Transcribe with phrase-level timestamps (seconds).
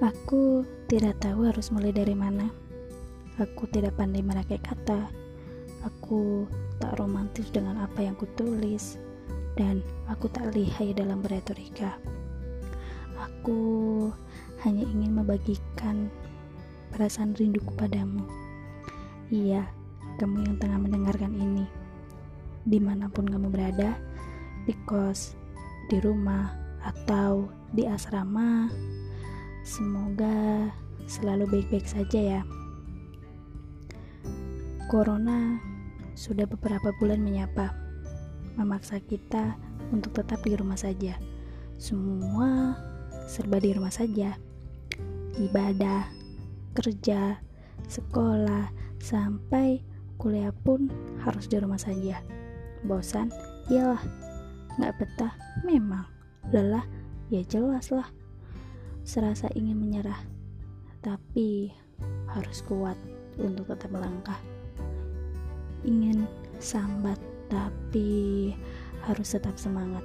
[0.00, 2.48] Aku tidak tahu harus mulai dari mana.
[3.36, 5.12] Aku tidak pandai merakai kata.
[5.84, 6.48] Aku
[6.80, 8.96] tak romantis dengan apa yang kutulis
[9.60, 12.00] dan aku tak lihai dalam beretorika.
[13.20, 14.08] Aku
[14.64, 16.08] hanya ingin membagikan
[16.96, 18.24] perasaan rinduku padamu.
[19.28, 19.68] Iya,
[20.16, 21.68] kamu yang tengah mendengarkan ini.
[22.64, 24.00] Di mana pun kamu berada,
[24.64, 25.36] di kos,
[25.92, 28.72] di rumah, atau di asrama,
[29.62, 30.70] semoga
[31.10, 32.42] selalu baik-baik saja ya.
[34.90, 35.58] Corona
[36.18, 37.72] sudah beberapa bulan menyapa,
[38.58, 39.54] memaksa kita
[39.94, 41.14] untuk tetap di rumah saja.
[41.78, 42.74] Semua
[43.30, 44.34] serba di rumah saja.
[45.38, 46.10] Ibadah,
[46.74, 47.38] kerja,
[47.86, 48.68] sekolah,
[49.00, 49.80] sampai
[50.20, 50.92] kuliah pun
[51.24, 52.20] harus di rumah saja.
[52.84, 53.32] Bosan?
[53.72, 54.02] Iyalah.
[54.76, 55.32] Nggak betah?
[55.64, 56.04] Memang.
[56.52, 56.84] Lelah?
[57.32, 58.10] Ya jelas lah.
[59.02, 60.20] Serasa ingin menyerah,
[61.00, 61.72] tapi
[62.30, 62.96] harus kuat
[63.40, 64.38] untuk tetap melangkah.
[65.82, 66.28] Ingin
[66.60, 67.16] sambat
[67.48, 68.52] tapi
[69.08, 70.04] harus tetap semangat.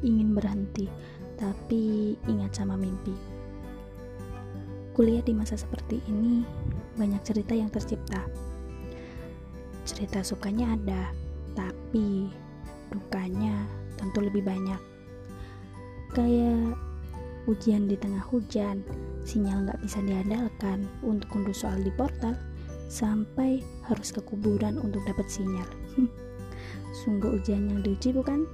[0.00, 0.86] Ingin berhenti
[1.34, 3.14] tapi ingat sama mimpi.
[4.94, 6.46] Kuliah di masa seperti ini
[6.94, 8.22] banyak cerita yang tercipta.
[9.82, 11.10] Cerita sukanya ada
[11.58, 12.30] tapi
[12.94, 13.66] dukanya
[13.98, 14.78] tentu lebih banyak.
[16.14, 16.78] Kayak
[17.44, 18.80] ujian di tengah hujan
[19.24, 22.36] sinyal nggak bisa diandalkan untuk unduh soal di portal
[22.88, 25.66] sampai harus ke kuburan untuk dapat sinyal.
[27.04, 28.46] Sungguh ujian yang diuji bukan?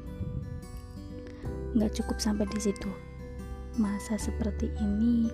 [1.77, 2.91] Nggak cukup sampai di situ.
[3.79, 5.31] Masa seperti ini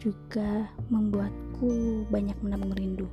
[0.00, 3.06] juga membuatku banyak menabung rindu.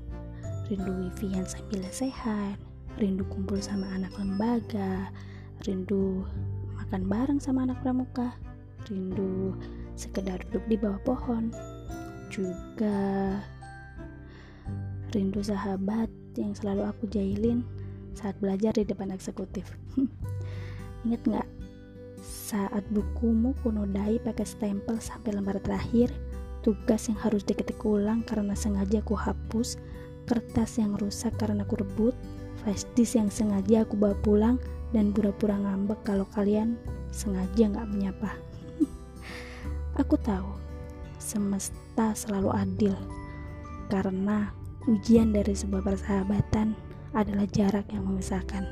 [0.72, 2.58] Rindu wifi yang sambil sehat,
[2.98, 5.12] rindu kumpul sama anak lembaga,
[5.68, 6.24] rindu
[6.80, 8.34] makan bareng sama anak pramuka,
[8.88, 9.54] rindu
[9.96, 11.54] sekedar duduk di bawah pohon,
[12.34, 13.38] juga
[15.14, 17.62] rindu sahabat yang selalu aku jahilin
[18.18, 19.70] saat belajar di depan eksekutif.
[21.06, 21.50] Ingat nggak?
[22.24, 26.10] Saat bukumu kunodai pakai stempel sampai lembar terakhir,
[26.64, 29.78] tugas yang harus diketik ulang karena sengaja aku hapus,
[30.26, 32.16] kertas yang rusak karena aku rebut,
[32.64, 34.56] flash disk yang sengaja aku bawa pulang,
[34.96, 36.80] dan pura-pura ngambek kalau kalian
[37.12, 38.32] sengaja nggak menyapa.
[39.98, 40.50] Aku tahu,
[41.20, 42.96] semesta selalu adil,
[43.88, 44.52] karena
[44.84, 46.76] Ujian dari sebuah persahabatan
[47.16, 48.68] adalah jarak yang memisahkan.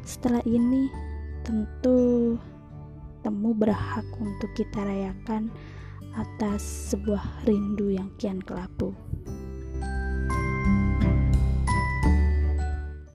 [0.00, 0.88] Setelah ini,
[1.44, 2.40] tentu
[3.20, 5.52] temu berhak untuk kita rayakan
[6.16, 6.64] atas
[6.96, 8.96] sebuah rindu yang kian kelabu.